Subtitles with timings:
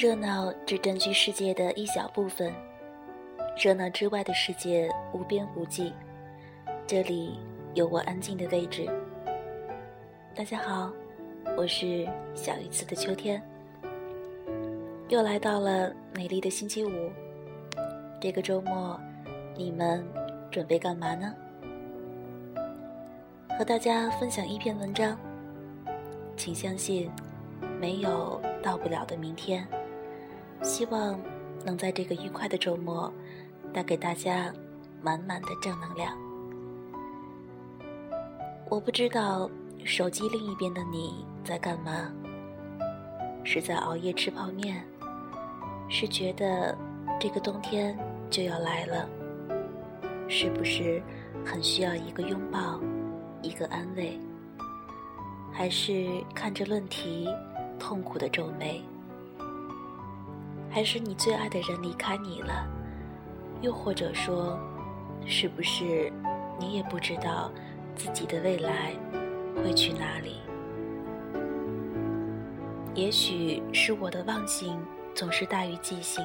[0.00, 2.50] 热闹只占据世界的一小部分，
[3.54, 5.92] 热闹之外的世界无边无际。
[6.86, 7.38] 这里
[7.74, 8.88] 有我安静的位置。
[10.34, 10.90] 大家好，
[11.54, 13.42] 我是小鱼子的秋天，
[15.10, 17.12] 又来到了美丽的星期五。
[18.22, 18.98] 这个周末，
[19.54, 20.02] 你们
[20.50, 21.34] 准备干嘛呢？
[23.58, 25.14] 和大家分享一篇文章，
[26.38, 27.10] 请相信，
[27.78, 29.62] 没有到不了的明天。
[30.62, 31.18] 希望
[31.64, 33.12] 能在这个愉快的周末，
[33.72, 34.52] 带给大家
[35.02, 36.16] 满满的正能量。
[38.68, 39.50] 我不知道
[39.84, 42.12] 手机另一边的你在干嘛，
[43.42, 44.84] 是在熬夜吃泡面，
[45.88, 46.76] 是觉得
[47.18, 47.98] 这个冬天
[48.30, 49.08] 就要来了，
[50.28, 51.02] 是不是
[51.44, 52.78] 很需要一个拥抱，
[53.42, 54.18] 一个安慰，
[55.52, 57.28] 还是看着论题
[57.78, 58.82] 痛苦的皱眉？
[60.70, 62.64] 还是你最爱的人离开你了，
[63.60, 64.56] 又或者说，
[65.26, 66.12] 是不是
[66.60, 67.50] 你也不知道
[67.96, 68.92] 自己的未来
[69.56, 70.36] 会去哪里？
[72.94, 74.80] 也许是我的忘性
[75.12, 76.24] 总是大于记性。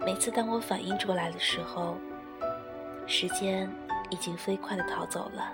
[0.00, 1.96] 每次当我反应过来的时候，
[3.06, 3.70] 时间
[4.08, 5.52] 已经飞快的逃走了。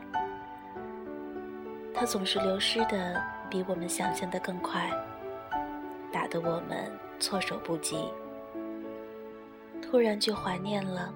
[1.93, 3.21] 它总是流失的
[3.51, 4.89] 比我们想象的更快，
[6.13, 7.10] 打得我们。
[7.21, 8.11] 措手不及，
[9.83, 11.13] 突然就怀念了，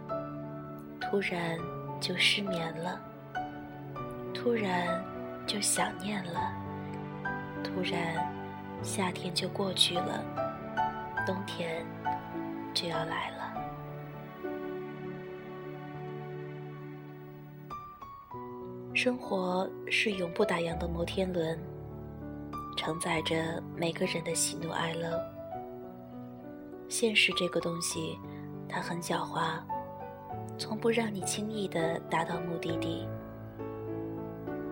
[1.01, 1.59] 突然
[1.99, 3.01] 就失眠了，
[4.35, 5.03] 突然
[5.47, 6.53] 就想念了，
[7.65, 8.15] 突然
[8.83, 10.23] 夏天就过去了，
[11.27, 11.85] 冬天
[12.75, 13.35] 就要来了。
[18.93, 21.59] 生活是永不打烊的摩天轮，
[22.77, 25.34] 承载着每个人的喜怒哀乐。
[26.89, 28.19] 现实这个东西，
[28.69, 29.59] 它很狡猾，
[30.59, 33.07] 从不让你轻易的达到目的地。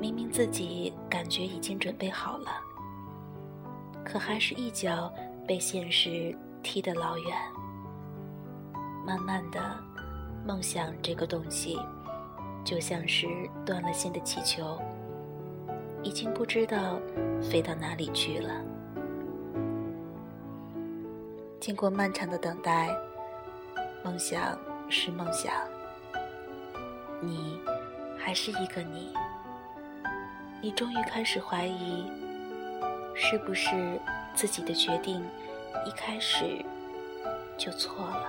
[0.00, 2.50] 明明自己感觉已经准备好了，
[4.04, 5.12] 可还是一脚
[5.46, 7.36] 被现实踢得老远。
[9.06, 9.60] 慢慢的，
[10.46, 11.78] 梦想这个东西，
[12.64, 13.26] 就像是
[13.64, 14.78] 断了线的气球，
[16.02, 16.98] 已经不知道
[17.40, 18.50] 飞到哪里去了。
[21.62, 22.88] 经过漫长的等待，
[24.02, 24.58] 梦想
[24.90, 25.52] 是梦想，
[27.20, 27.56] 你
[28.18, 29.14] 还是一个你。
[30.60, 32.10] 你终于开始怀疑，
[33.14, 33.96] 是不是
[34.34, 35.24] 自己的决定
[35.86, 36.64] 一开始
[37.56, 38.28] 就错了？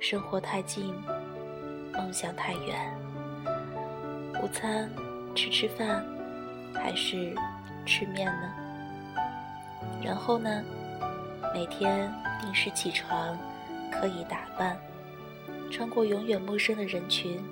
[0.00, 0.92] 生活太近，
[1.92, 2.92] 梦想太远。
[4.42, 4.90] 午餐
[5.32, 6.04] 吃吃饭，
[6.74, 7.32] 还是
[7.86, 8.65] 吃面呢？
[10.02, 10.62] 然后呢？
[11.54, 13.38] 每天定时起床，
[13.90, 14.76] 刻意打扮，
[15.70, 17.42] 穿过永远陌生的人群，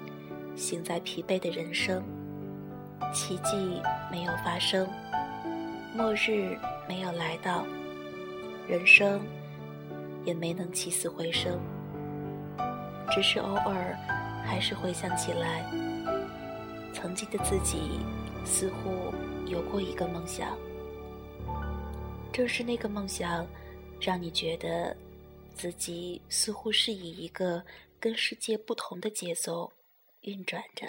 [0.57, 2.03] 行在疲惫的人生。
[3.15, 3.81] 奇迹
[4.11, 4.87] 没有发生，
[5.95, 7.65] 末日没有来到，
[8.69, 9.23] 人生
[10.25, 11.59] 也没能起死回生。
[13.11, 13.97] 只是偶尔，
[14.45, 15.65] 还是回想起来，
[16.93, 18.01] 曾经的自己，
[18.45, 19.15] 似乎
[19.47, 20.49] 有过一个梦想。
[22.35, 23.47] 正是那个梦想，
[24.01, 24.97] 让你觉得
[25.55, 27.63] 自己似乎是以一个
[28.01, 29.73] 跟世界不同的节奏
[30.23, 30.89] 运转着，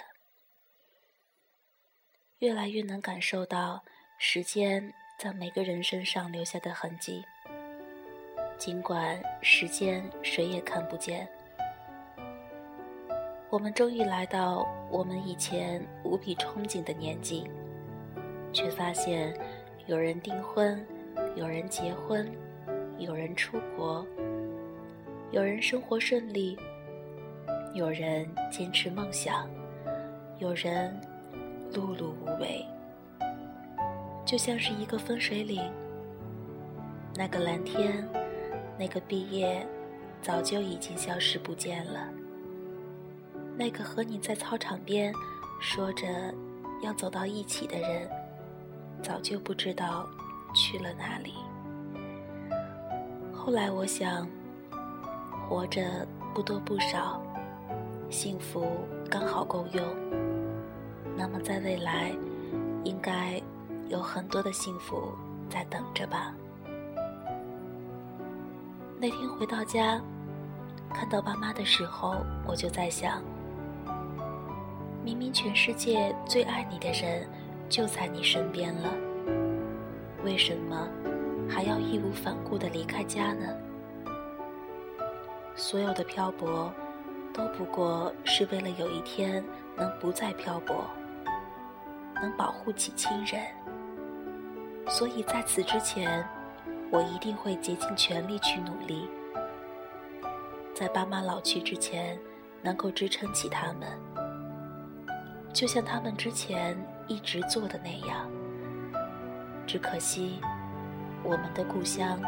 [2.40, 3.80] 越来越能感受到
[4.18, 7.22] 时间在每个人身上留下的痕迹。
[8.58, 11.28] 尽管时间谁也看不见，
[13.50, 17.48] 我们终于来到我们以前无比憧憬的年纪，
[18.52, 19.32] 却发现
[19.86, 20.84] 有人订婚。
[21.34, 22.30] 有人结婚，
[22.98, 24.06] 有人出国，
[25.30, 26.58] 有人生活顺利，
[27.74, 29.48] 有人坚持梦想，
[30.38, 30.98] 有人
[31.72, 32.64] 碌碌无为，
[34.24, 35.62] 就像是一个分水岭。
[37.14, 38.06] 那个蓝天，
[38.78, 39.66] 那个毕业，
[40.20, 42.08] 早就已经消失不见了。
[43.56, 45.12] 那个和你在操场边
[45.60, 46.06] 说着
[46.82, 48.08] 要走到一起的人，
[49.02, 50.06] 早就不知道。
[50.54, 51.34] 去了哪里？
[53.32, 54.26] 后来我想，
[55.48, 57.22] 活着不多不少，
[58.10, 58.66] 幸福
[59.10, 59.84] 刚好够用。
[61.16, 62.12] 那么在未来，
[62.84, 63.40] 应该
[63.88, 65.12] 有很多的幸福
[65.48, 66.34] 在等着吧。
[68.98, 70.00] 那天回到家，
[70.92, 72.16] 看到爸妈的时候，
[72.46, 73.22] 我就在想：
[75.04, 77.28] 明明全世界最爱你的人
[77.68, 78.88] 就在你身边了。
[80.26, 80.88] 为什么
[81.48, 83.46] 还要义无反顾地离开家呢？
[85.54, 86.74] 所有的漂泊，
[87.32, 89.42] 都不过是为了有一天
[89.76, 90.84] 能不再漂泊，
[92.20, 93.40] 能保护起亲人。
[94.88, 96.28] 所以在此之前，
[96.90, 99.08] 我一定会竭尽全力去努力，
[100.74, 102.18] 在爸妈老去之前，
[102.62, 103.88] 能够支撑起他们，
[105.52, 106.76] 就像他们之前
[107.06, 108.28] 一直做的那样。
[109.66, 110.38] 只可惜，
[111.24, 112.20] 我们的故乡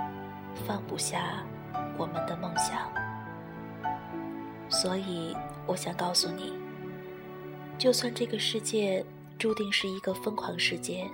[0.66, 1.44] 放不下
[1.96, 2.90] 我们的梦想，
[4.68, 6.52] 所以我想告诉你，
[7.78, 9.04] 就算这个世界
[9.38, 11.08] 注定是一个疯狂世界，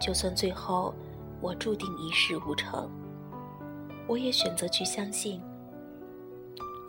[0.00, 0.94] 就算最后
[1.42, 2.90] 我注定一事无成，
[4.06, 5.38] 我也选择去相信，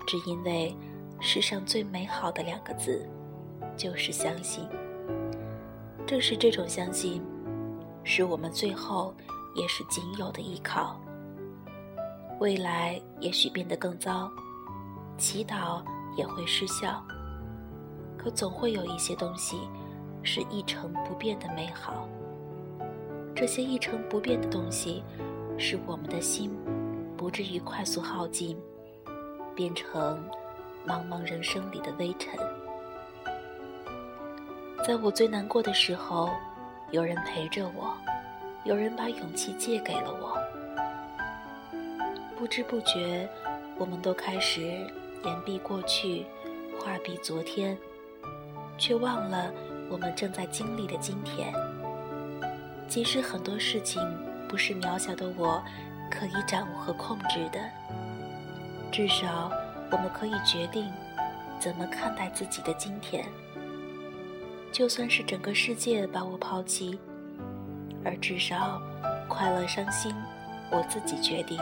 [0.07, 0.73] 只因为
[1.19, 3.05] 世上最美好的两个字
[3.75, 4.65] 就是相信。
[6.07, 7.21] 正是这种相信。
[8.11, 9.13] 是我们最后
[9.53, 10.99] 也是仅有的依靠。
[12.39, 14.27] 未来也许变得更糟，
[15.15, 15.79] 祈祷
[16.17, 17.03] 也会失效。
[18.17, 19.59] 可总会有一些东西
[20.23, 22.09] 是一成不变的美好。
[23.35, 25.03] 这些一成不变的东西，
[25.59, 26.51] 使我们的心
[27.15, 28.57] 不至于快速耗尽，
[29.53, 30.19] 变成
[30.83, 32.33] 茫茫人生里的微尘。
[34.83, 36.31] 在我最难过的时候。
[36.91, 37.95] 有人陪着我，
[38.63, 40.35] 有人把勇气借给了我。
[42.35, 43.29] 不知不觉，
[43.77, 44.61] 我们都开始
[45.23, 46.25] 言毕过去，
[46.79, 47.77] 话毕昨天，
[48.75, 49.51] 却忘了
[49.87, 51.53] 我们正在经历的今天。
[52.87, 54.01] 即使很多事情
[54.47, 55.63] 不是渺小的我
[56.09, 57.59] 可以掌握和控制的，
[58.91, 59.51] 至少
[59.91, 60.91] 我们可以决定
[61.59, 63.23] 怎么看待自己的今天。
[64.71, 66.97] 就算是整个世界把我抛弃，
[68.05, 68.81] 而至少
[69.27, 70.13] 快乐伤心，
[70.71, 71.57] 我自己决定。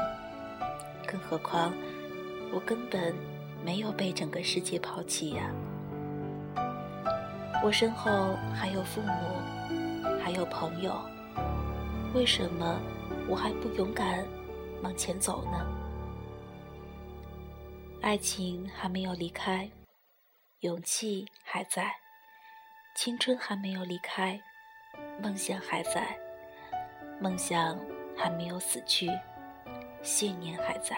[1.07, 1.74] 更何况，
[2.54, 3.15] 我根本
[3.63, 5.50] 没有被整个世界抛弃呀。
[7.63, 9.10] 我身后还有父母，
[10.21, 11.00] 还有朋友，
[12.13, 12.80] 为什么
[13.27, 14.24] 我还不勇敢
[14.83, 15.65] 往前走呢？
[18.01, 19.69] 爱情还没有离开，
[20.60, 21.92] 勇气还在。
[22.97, 24.41] 青春还没有离开，
[25.21, 26.17] 梦想还在，
[27.21, 27.79] 梦想
[28.15, 29.07] 还没有死去，
[30.01, 30.97] 信念还在。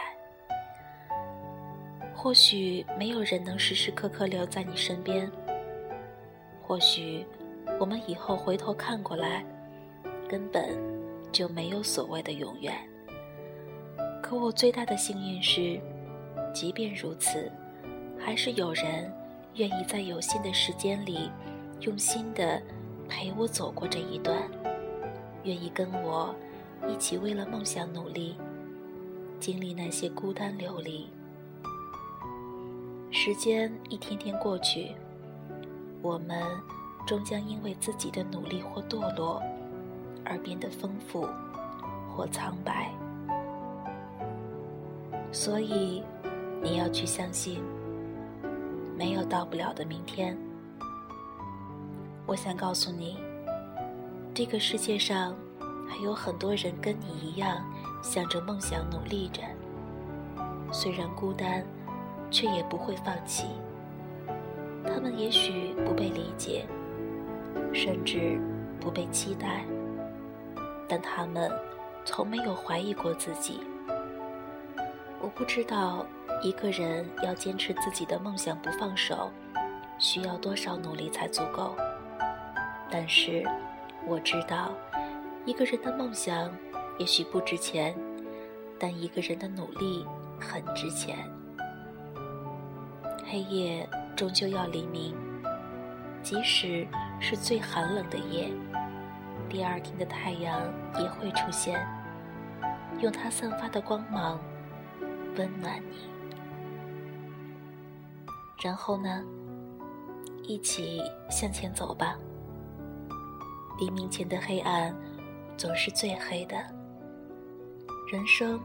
[2.16, 5.30] 或许没有人能时时刻刻留在你身边，
[6.63, 7.25] 或许
[7.81, 9.44] 我们以后回头看过来，
[10.30, 10.80] 根本
[11.34, 12.74] 就没有所谓的永远。
[14.24, 15.78] 可我最大的幸运是，
[16.54, 17.52] 即便如此，
[18.18, 19.13] 还是有人
[19.56, 21.30] 愿意在有限的时间里。
[21.81, 22.62] 用心的
[23.08, 24.38] 陪我走过这一段，
[25.44, 26.36] 愿意跟我
[26.88, 28.36] 一起为了梦想努力，
[29.40, 31.10] 经历那些孤单流离。
[33.12, 34.92] 时间一天天过去，
[36.02, 36.44] 我们
[37.08, 39.42] 终将因为自己的努力或堕落，
[40.26, 41.28] 而变得丰富
[42.14, 42.92] 或苍白。
[45.31, 46.04] 所以，
[46.62, 47.64] 你要去相信，
[48.98, 50.38] 没有到不了的明天。
[52.30, 53.18] 我想告诉你，
[54.36, 55.36] 这个世界上
[55.90, 57.57] 还有很多人跟你一样，
[58.04, 59.42] 向着梦想努力着。
[60.71, 61.66] 虽然孤单，
[62.30, 63.48] 却也不会放弃。
[64.86, 66.68] 他们也许不被理解，
[67.74, 68.40] 甚至
[68.80, 69.66] 不被期待，
[70.88, 71.52] 但他们
[72.06, 73.62] 从没有怀疑过自己。
[75.19, 76.06] 我不知道
[76.44, 79.31] 一个人要坚持自己的梦想不放手，
[79.98, 81.76] 需要多少努力才足够。
[82.92, 83.44] 但是，
[84.08, 84.72] 我知道，
[85.46, 86.52] 一个人的梦想
[86.98, 87.96] 也许不值钱，
[88.80, 90.06] 但一个人的努力
[90.40, 91.18] 很值钱。
[93.26, 95.16] 黑夜终究要黎明，
[96.24, 96.88] 即使
[97.19, 98.52] 是最寒冷的夜，
[99.48, 100.62] 第二天的太阳
[101.00, 101.80] 也会出现，
[103.00, 104.40] 用它散发的光芒
[105.38, 106.10] 温暖你。
[108.64, 109.24] 然后呢，
[110.42, 112.18] 一起向前走吧。
[113.80, 114.94] 黎明前的黑暗，
[115.57, 116.57] 总是最黑的。
[118.12, 118.59] 人生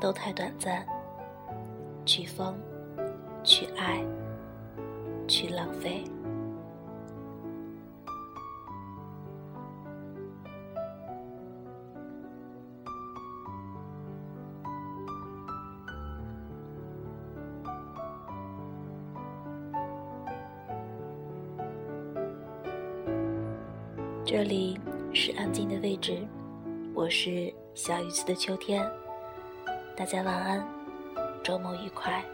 [0.00, 0.86] 都太短暂，
[2.06, 2.56] 去疯，
[3.44, 4.02] 去爱，
[5.28, 6.04] 去浪费。
[24.42, 24.80] 这里
[25.12, 26.26] 是安静的位置，
[26.94, 28.82] 我是小雨季的秋天，
[29.94, 30.66] 大家晚安，
[31.44, 32.24] 周末愉快。